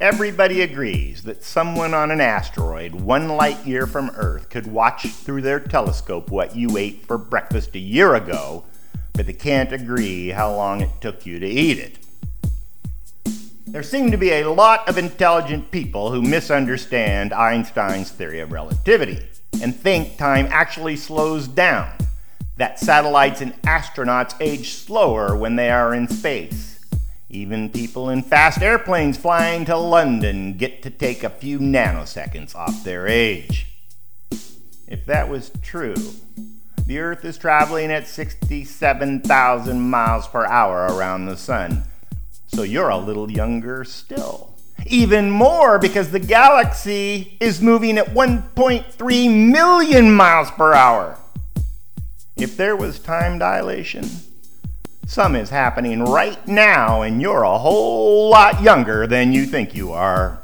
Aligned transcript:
Everybody 0.00 0.60
agrees 0.62 1.22
that 1.22 1.44
someone 1.44 1.94
on 1.94 2.10
an 2.10 2.20
asteroid 2.20 2.96
one 2.96 3.28
light 3.28 3.64
year 3.64 3.86
from 3.86 4.10
Earth 4.16 4.50
could 4.50 4.66
watch 4.66 5.06
through 5.06 5.42
their 5.42 5.60
telescope 5.60 6.32
what 6.32 6.56
you 6.56 6.76
ate 6.76 7.06
for 7.06 7.16
breakfast 7.16 7.76
a 7.76 7.78
year 7.78 8.16
ago, 8.16 8.64
but 9.12 9.26
they 9.26 9.32
can't 9.32 9.72
agree 9.72 10.30
how 10.30 10.52
long 10.52 10.80
it 10.80 10.90
took 11.00 11.24
you 11.24 11.38
to 11.38 11.46
eat 11.46 11.78
it. 11.78 11.98
There 13.68 13.84
seem 13.84 14.10
to 14.10 14.16
be 14.16 14.32
a 14.32 14.50
lot 14.50 14.88
of 14.88 14.98
intelligent 14.98 15.70
people 15.70 16.10
who 16.10 16.22
misunderstand 16.22 17.32
Einstein's 17.32 18.10
theory 18.10 18.40
of 18.40 18.50
relativity 18.50 19.20
and 19.62 19.76
think 19.76 20.18
time 20.18 20.48
actually 20.50 20.96
slows 20.96 21.46
down, 21.46 21.92
that 22.56 22.80
satellites 22.80 23.40
and 23.40 23.54
astronauts 23.62 24.34
age 24.40 24.72
slower 24.72 25.36
when 25.36 25.54
they 25.54 25.70
are 25.70 25.94
in 25.94 26.08
space 26.08 26.73
even 27.34 27.68
people 27.68 28.08
in 28.08 28.22
fast 28.22 28.62
airplanes 28.62 29.16
flying 29.16 29.64
to 29.64 29.76
London 29.76 30.56
get 30.56 30.82
to 30.82 30.90
take 30.90 31.24
a 31.24 31.28
few 31.28 31.58
nanoseconds 31.58 32.54
off 32.54 32.84
their 32.84 33.08
age. 33.08 33.66
If 34.86 35.04
that 35.06 35.28
was 35.28 35.50
true, 35.60 35.96
the 36.86 36.98
Earth 36.98 37.24
is 37.24 37.36
traveling 37.36 37.90
at 37.90 38.06
67,000 38.06 39.80
miles 39.80 40.28
per 40.28 40.46
hour 40.46 40.86
around 40.86 41.26
the 41.26 41.36
Sun, 41.36 41.84
so 42.46 42.62
you're 42.62 42.90
a 42.90 42.98
little 42.98 43.30
younger 43.30 43.84
still. 43.84 44.54
Even 44.86 45.30
more 45.30 45.78
because 45.78 46.10
the 46.10 46.20
galaxy 46.20 47.36
is 47.40 47.60
moving 47.60 47.98
at 47.98 48.08
1.3 48.08 49.50
million 49.50 50.12
miles 50.14 50.50
per 50.52 50.72
hour. 50.72 51.18
If 52.36 52.56
there 52.56 52.76
was 52.76 52.98
time 52.98 53.38
dilation, 53.38 54.08
some 55.06 55.36
is 55.36 55.50
happening 55.50 56.02
right 56.02 56.46
now, 56.48 57.02
and 57.02 57.20
you're 57.20 57.42
a 57.42 57.58
whole 57.58 58.30
lot 58.30 58.62
younger 58.62 59.06
than 59.06 59.32
you 59.32 59.46
think 59.46 59.74
you 59.74 59.92
are. 59.92 60.42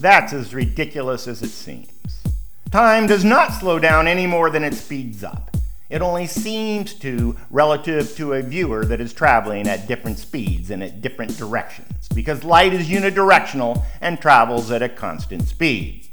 That's 0.00 0.32
as 0.32 0.54
ridiculous 0.54 1.26
as 1.26 1.42
it 1.42 1.48
seems. 1.48 2.22
Time 2.70 3.06
does 3.06 3.24
not 3.24 3.52
slow 3.52 3.78
down 3.78 4.06
any 4.06 4.26
more 4.26 4.48
than 4.48 4.62
it 4.62 4.74
speeds 4.74 5.24
up. 5.24 5.56
It 5.88 6.02
only 6.02 6.26
seems 6.26 6.94
to 7.00 7.36
relative 7.50 8.14
to 8.16 8.34
a 8.34 8.42
viewer 8.42 8.84
that 8.84 9.00
is 9.00 9.12
traveling 9.12 9.66
at 9.66 9.88
different 9.88 10.18
speeds 10.18 10.70
and 10.70 10.84
at 10.84 11.00
different 11.00 11.36
directions, 11.36 12.08
because 12.14 12.44
light 12.44 12.72
is 12.72 12.88
unidirectional 12.88 13.82
and 14.00 14.20
travels 14.20 14.70
at 14.70 14.82
a 14.82 14.88
constant 14.88 15.48
speed. 15.48 16.06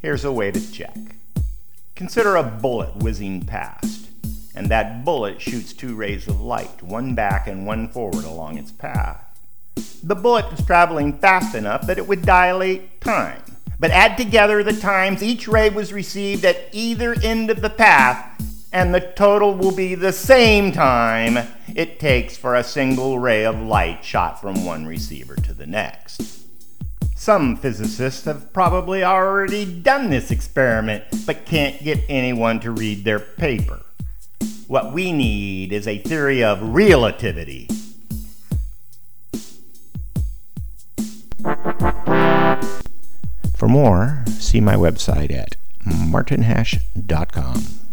Here's 0.00 0.24
a 0.24 0.30
way 0.30 0.52
to 0.52 0.72
check. 0.72 1.13
Consider 1.94 2.34
a 2.34 2.42
bullet 2.42 2.96
whizzing 2.96 3.44
past, 3.44 4.08
and 4.52 4.68
that 4.68 5.04
bullet 5.04 5.40
shoots 5.40 5.72
two 5.72 5.94
rays 5.94 6.26
of 6.26 6.40
light, 6.40 6.82
one 6.82 7.14
back 7.14 7.46
and 7.46 7.68
one 7.68 7.86
forward 7.88 8.24
along 8.24 8.58
its 8.58 8.72
path. 8.72 9.24
The 10.02 10.16
bullet 10.16 10.52
is 10.52 10.66
traveling 10.66 11.16
fast 11.18 11.54
enough 11.54 11.86
that 11.86 11.98
it 11.98 12.08
would 12.08 12.22
dilate 12.22 13.00
time, 13.00 13.42
but 13.78 13.92
add 13.92 14.16
together 14.16 14.64
the 14.64 14.72
times 14.72 15.22
each 15.22 15.46
ray 15.46 15.70
was 15.70 15.92
received 15.92 16.44
at 16.44 16.68
either 16.72 17.14
end 17.22 17.48
of 17.48 17.60
the 17.60 17.70
path, 17.70 18.42
and 18.72 18.92
the 18.92 19.12
total 19.14 19.54
will 19.54 19.74
be 19.74 19.94
the 19.94 20.12
same 20.12 20.72
time 20.72 21.46
it 21.76 22.00
takes 22.00 22.36
for 22.36 22.56
a 22.56 22.64
single 22.64 23.20
ray 23.20 23.44
of 23.44 23.60
light 23.60 24.04
shot 24.04 24.40
from 24.40 24.64
one 24.64 24.84
receiver 24.84 25.36
to 25.36 25.54
the 25.54 25.66
next. 25.66 26.43
Some 27.24 27.56
physicists 27.56 28.26
have 28.26 28.52
probably 28.52 29.02
already 29.02 29.64
done 29.64 30.10
this 30.10 30.30
experiment, 30.30 31.04
but 31.24 31.46
can't 31.46 31.82
get 31.82 32.00
anyone 32.06 32.60
to 32.60 32.70
read 32.70 33.02
their 33.02 33.18
paper. 33.18 33.80
What 34.66 34.92
we 34.92 35.10
need 35.10 35.72
is 35.72 35.88
a 35.88 35.96
theory 35.96 36.44
of 36.44 36.60
relativity. 36.60 37.66
For 43.56 43.68
more, 43.68 44.22
see 44.28 44.60
my 44.60 44.74
website 44.74 45.32
at 45.32 45.56
martinhash.com. 45.86 47.83